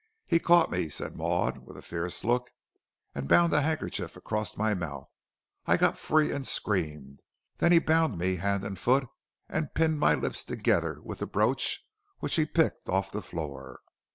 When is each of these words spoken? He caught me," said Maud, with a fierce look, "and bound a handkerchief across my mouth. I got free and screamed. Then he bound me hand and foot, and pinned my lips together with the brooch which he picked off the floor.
He 0.25 0.39
caught 0.39 0.71
me," 0.71 0.89
said 0.89 1.15
Maud, 1.15 1.59
with 1.59 1.77
a 1.77 1.83
fierce 1.83 2.23
look, 2.23 2.49
"and 3.13 3.27
bound 3.27 3.53
a 3.53 3.61
handkerchief 3.61 4.15
across 4.17 4.57
my 4.57 4.73
mouth. 4.73 5.07
I 5.67 5.77
got 5.77 5.95
free 5.95 6.31
and 6.31 6.43
screamed. 6.47 7.21
Then 7.59 7.71
he 7.71 7.77
bound 7.77 8.17
me 8.17 8.37
hand 8.37 8.63
and 8.65 8.79
foot, 8.79 9.07
and 9.47 9.75
pinned 9.75 9.99
my 9.99 10.15
lips 10.15 10.43
together 10.43 10.99
with 11.03 11.19
the 11.19 11.27
brooch 11.27 11.85
which 12.17 12.33
he 12.35 12.47
picked 12.47 12.89
off 12.89 13.11
the 13.11 13.21
floor. 13.21 13.81